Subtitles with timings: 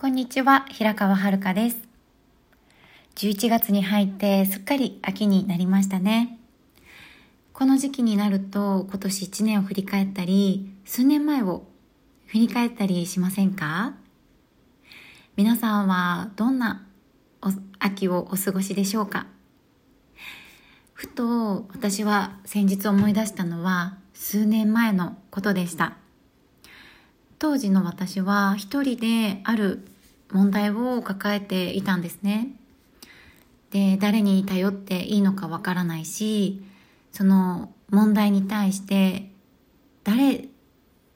[0.00, 1.76] こんにちは、平川遥です。
[3.16, 6.38] 11月に入ってすっかり秋になりましたね。
[7.52, 11.64] この時期になると今年1年を振り返ったり、数年前を
[12.28, 13.92] 振り返ったりしませんか？
[15.36, 16.86] 皆さんはどんな
[17.78, 19.26] 秋をお過ごしでしょうか？
[20.94, 25.98] ふと私は先日思い出したのは数年前のことでした。
[27.40, 29.80] 当時の私は一人である
[30.30, 32.50] 問題を抱えていたんですね。
[33.70, 36.62] で、誰に頼っていいのかわからないし、
[37.12, 39.32] その問題に対して
[40.04, 40.48] 誰、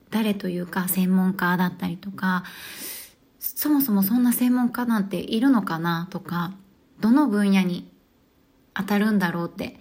[0.08, 2.44] 誰というか専門家だったりとか、
[3.38, 6.54] そもそもそんな専門家なんているのかなとか、
[7.00, 7.92] どの分野に
[8.72, 9.78] 当たるんだろうって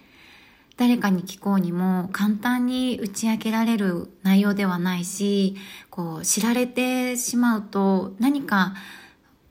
[0.76, 5.56] 誰かに聞こうにも簡単に打ち明けられる内容ではないし、
[5.88, 8.74] こう知られてしまうと何か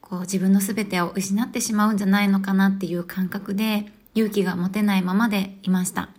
[0.01, 6.09] こう自分の全てを失ってしまうんじゃないのかなっていう感覚で勇気が持てないままでいました。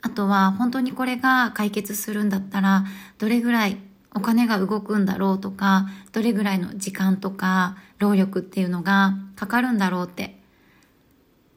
[0.00, 2.84] あとは本当にこれが解決するんだったら
[3.18, 3.78] どれぐらい
[4.14, 10.38] お金が動くんだろうとか、どれぐらいの時間とか労力っていうのがかかるんだろうって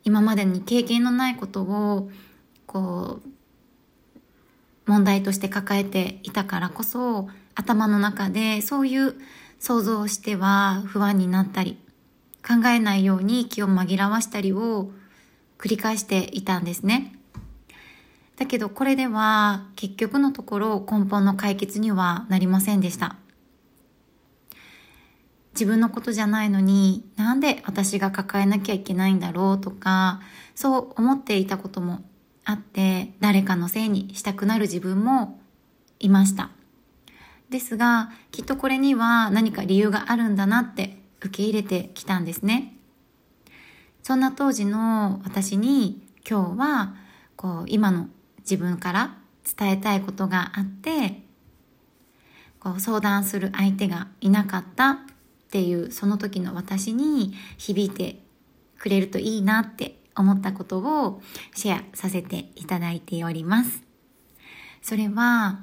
[0.06, 2.10] 今までに経験のないことを
[2.68, 3.30] こう
[4.90, 9.16] 問題として抱えていたからこそ頭の中でそういう
[9.60, 11.80] 想像をしては不安になったり
[12.48, 14.92] 考えないように気を紛らわしたりを
[15.58, 17.14] 繰り返していたんですね。
[18.38, 23.16] だけどこれでは結局のところ根本の解決にはなりませんでした。
[25.56, 30.20] 自分のことじゃないのになんで私が抱えなきゃいけないんだろうとか
[30.54, 32.04] そう思っていたことも
[32.44, 35.40] あって誰かのせいにしたくなる自分も
[36.00, 36.52] いました。
[37.50, 42.76] ですがきっとこれには何か理由があるんだなって受け入れてきたんですね。
[44.04, 46.96] そんな当時の私に今日は
[47.36, 49.18] こう今の自分から
[49.58, 51.24] 伝えたいことがあって
[52.60, 55.00] こう相談する相手がいなかった。
[55.46, 58.20] っていうその時の私に響いて
[58.78, 61.22] くれるといいなって思ったことを
[61.54, 63.84] シェアさせていただいております。
[64.82, 65.62] それは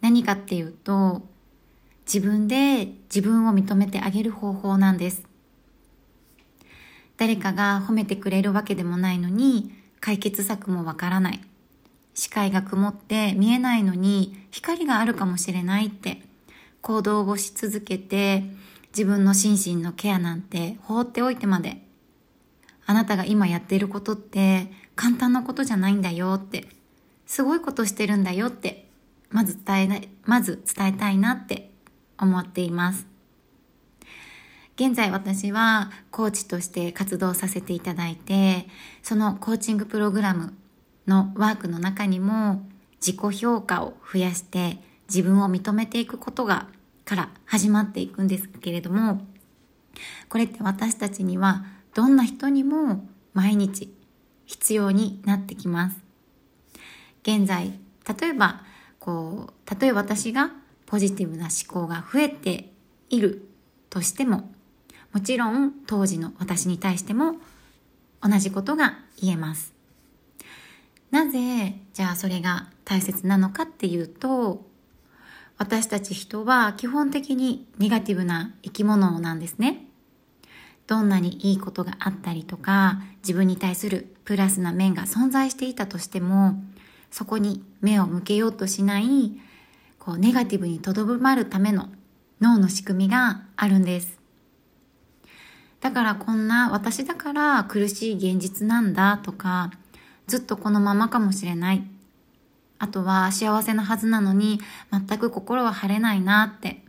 [0.00, 1.22] 何かっていうと
[2.06, 5.24] 自分で自分を認めてあげる方法なんです。
[7.16, 11.40] 誰かが褒めてくれるわけでもないのに解決策もわからない。
[12.14, 16.22] 視界が曇って見えないのに光があるかもしれないって
[16.80, 18.44] 行動をし続けて
[18.96, 21.82] 自分の心身のケアなんて放っておいてまで、
[22.86, 26.66] あなたが今やっていることって簡単なことじゃないんだよって、
[27.26, 28.88] すごいことしてるんだよって、
[29.28, 31.70] まず伝えない、まず伝えたいなって
[32.18, 33.06] 思っています。
[34.76, 38.66] 現在私はコーチとして活動させていただいて、
[39.02, 40.54] そのコーチングプログラム
[41.06, 42.66] のワークの中にも
[43.04, 46.68] 自己評価を増やして自分を認めていくことが
[47.06, 49.24] から始まっていくんですけれども、
[50.28, 53.94] これって私たちにはどんな人にも毎日
[54.44, 55.96] 必要になってきます。
[57.22, 57.78] 現在、
[58.20, 58.60] 例えば、
[58.98, 60.50] こう、例えば私が
[60.84, 62.72] ポジティブな思考が増えて
[63.08, 63.48] いる
[63.88, 64.50] としても、
[65.12, 67.36] もちろん当時の私に対しても
[68.20, 69.72] 同じことが言えます。
[71.12, 74.66] なぜ、じゃあそれが大切なのかっていうと、
[75.58, 79.86] 私たち人は基本的にネガティブな生き物なんですね。
[80.86, 86.62] どんなにいいことがあったりとか、自分に対するプラスな面が存在していたとしても、
[87.10, 89.32] そこに目を向けようとしない、
[89.98, 91.88] こう、ネガティブにとどまるための
[92.40, 94.18] 脳の仕組みがあるんです。
[95.80, 99.72] だからこんな私だから苦しい現実なんだとか、
[100.26, 101.82] ずっとこのままかもしれない
[102.78, 104.60] あとは幸せなはずなのに
[104.90, 106.82] 全く心は晴れないなって。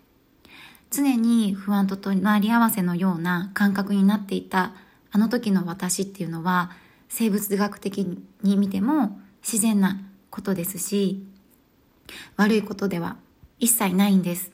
[0.89, 4.73] 常に不安と隣り合わせのような感覚になっていた
[5.11, 6.71] あの時の私っていうのは
[7.09, 9.99] 生物学的に見ても自然な
[10.29, 11.23] ことですし
[12.35, 13.17] 悪いことでは
[13.59, 14.51] 一切ないんです。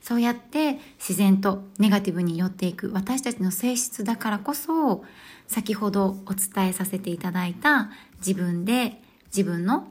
[0.00, 5.04] そうやって自然とネガティブに寄っていく私たちの性質だからこそ
[5.46, 9.00] 先ほどお伝えさせていただいた自分で
[9.34, 9.88] 自分の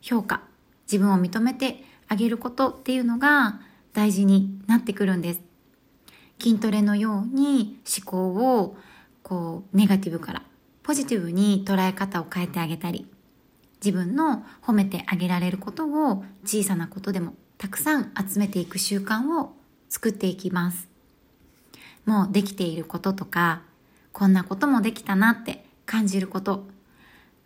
[0.00, 0.42] 評価、
[0.90, 3.60] 自分を認めてあげることっていうのが
[3.92, 5.40] 大事になってくるんです。
[6.40, 8.76] 筋トレのように思考を
[9.22, 10.42] こうネガティブから
[10.82, 13.06] ポジティブに捉え方を変えてあげたり、
[13.84, 19.54] 自分の褒めてあげられることを小さなことでもたくさん集めていく習慣を
[19.88, 20.88] 作っていきます。
[22.04, 23.62] もうできていることとか、
[24.12, 26.66] こんなこともできたなって感じること。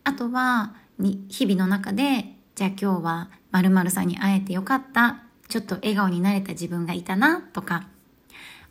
[0.04, 5.22] あとは、に日々の中で、じゃあ今日は〇〇さんに会えてよかった。
[5.48, 7.86] ちょっと笑顔になれた自分がいたなとか、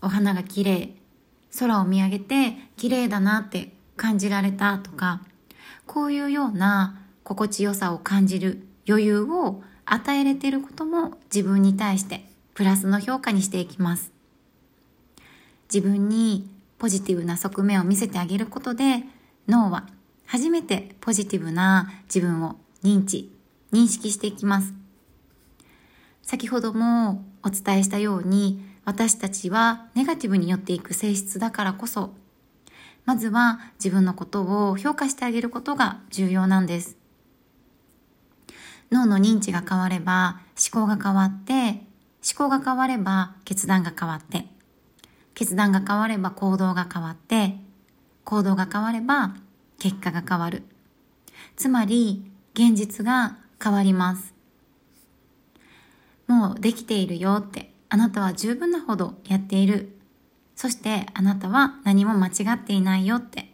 [0.02, 0.96] お花が綺麗、
[1.58, 5.22] 空を見上げて綺麗だなって感じられたとか、
[5.86, 14.12] こういうような心地よさを感じる余裕を与えれていることも自分に対してプラスの評価にしていきます。
[15.74, 19.04] 自分にポジティブな側面を見せてあげることで
[19.48, 19.88] 脳は
[20.26, 23.32] 初めてポジティブな自分を認知、
[23.72, 24.74] 認識していきます。
[26.22, 32.14] 先ほどもお伝えしたように私たちはネガティブに寄っていく性質だからこそ
[33.06, 36.98] まずは自分のことを評価してあげることが重要なんです。
[38.92, 40.42] 脳の認知が変われば
[40.72, 44.48] 思考が変わって、思考が変われば決断が変わって、
[45.36, 47.58] 決断が変われば行動が変わって、
[48.24, 49.36] 行動が変われば
[49.80, 50.64] 結果が変わる。
[51.56, 54.34] つまり現実が変わります。
[56.28, 59.96] もうできているよって、あなたは十分なほどやっている
[60.56, 63.54] そしてあなたは何も間違っていないよって。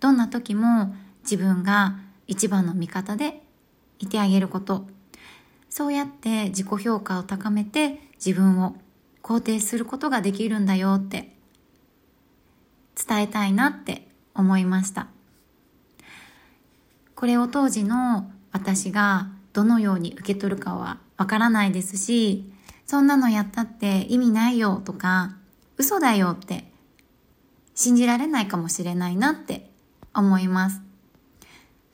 [0.00, 3.42] どんな時も自分が一番の味方で
[3.98, 4.86] いてあげること。
[5.68, 8.76] そうやって自己評価を高めて自分を
[9.22, 11.34] 肯定することができるんだよって
[12.94, 15.08] 伝えたいなって思いました。
[17.24, 22.52] これを当時の私がどのように受け取るかはわからないですし、
[22.84, 25.34] そんなのやったって意味ないよとか、
[25.78, 26.70] 嘘だよって
[27.74, 29.70] 信じられないかもしれないなって
[30.12, 30.82] 思います。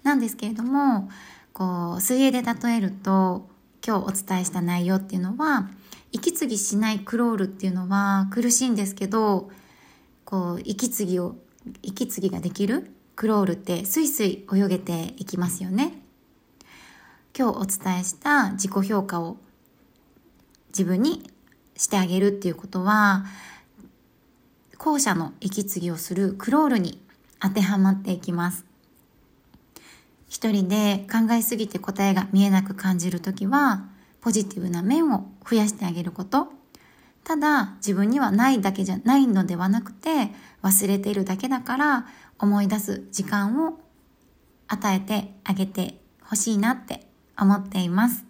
[0.02, 1.08] なんですけれども、
[1.52, 3.48] こう、水泳で例えると、
[3.86, 5.70] 今日お伝えした内容っていうのは、
[6.10, 9.52] 息継ぎしないクロールっていうのは苦しいんですけど、
[10.24, 11.36] こう、息継ぎを、
[11.82, 12.90] 息継ぎができる
[13.20, 15.92] クロールってスイスイ泳げていきますよね。
[17.38, 19.36] 今日お伝えした自己評価を
[20.68, 21.30] 自分に
[21.76, 23.26] してあげるっていうことは、
[24.78, 26.98] 後者の息継ぎをするクロールに
[27.40, 28.64] 当てはまっていきます。
[30.30, 33.84] 一人で考えすぎて答えが見えなく感じるときは、
[34.22, 36.48] ポジティブな面を増やしてあげること。
[37.22, 40.30] ただ、自分にはないだけじゃないのではなくて、
[40.62, 42.06] 忘れているだけだから
[42.40, 43.78] 思い出す時間を
[44.66, 47.06] 与えてあげてほしいなって
[47.38, 48.24] 思っています。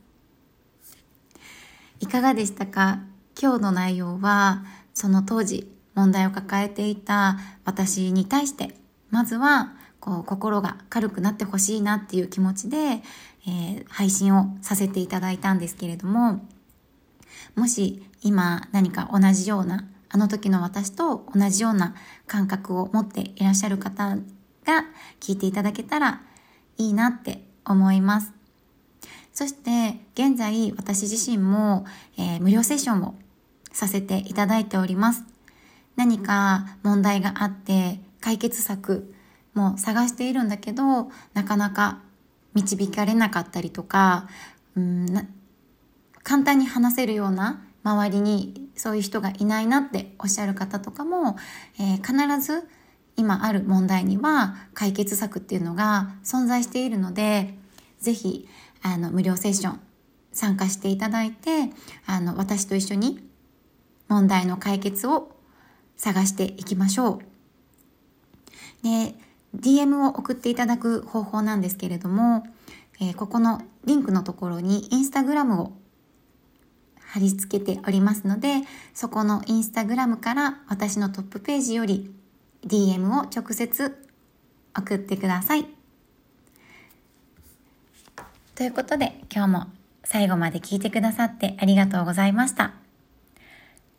[2.01, 3.01] いかがでしたか？
[3.41, 4.65] 今日の内容は、
[4.95, 8.75] その当時問題を抱えていた私に対して、
[9.11, 16.41] まずは、こう、心が軽くなってほしいなっていう気持ちで、えー、配信をさせていただいたんですけれども、
[17.55, 21.95] もし今何か同じような、あの時の私と同じような
[22.27, 24.17] 感覚を持っていらっしゃる方
[24.65, 24.85] が
[25.21, 26.23] 聞いていただけたら
[26.77, 28.33] いいなって思います。
[29.33, 31.87] そして現在私自身も、
[32.19, 33.15] えー、無料セッションを
[33.73, 35.25] させていただいております。
[35.97, 39.15] 何か問題があって解決策
[39.55, 42.01] も探しているんだけどなかなか
[42.55, 44.29] 導かれなかったりとか
[44.77, 45.29] うん
[46.23, 51.37] 簡単に話せるような周りにそういう人がいないなっておっしゃる方とかも、
[51.78, 52.66] えー、必ず
[53.16, 57.55] 今ある問題には解決策っていうのが存在しているので
[57.99, 58.49] ぜひ
[58.83, 59.81] あの無料セッション
[60.33, 61.71] 参加していただいて
[62.07, 63.21] あの私と一緒に
[64.09, 65.31] 問題の解決を
[65.97, 67.21] 探していきましょう。
[68.83, 69.14] で、
[69.55, 72.45] DM を送っていただく方法なんですけれども、
[73.00, 75.73] えー、ここのリンクのところにインスタグラムを
[77.12, 78.62] 貼り付けておりますので、
[78.95, 82.14] そこのインスタグラムから私のトップページより
[82.64, 84.09] DM を直接
[84.76, 85.67] 送ってください。
[88.55, 89.67] ということで今日も
[90.05, 92.75] 最後まで聞いてくださってありがとうございました。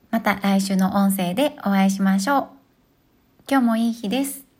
[0.09, 2.47] また来週の音声でお会いしましょう。
[3.49, 4.50] 今日もいい日です。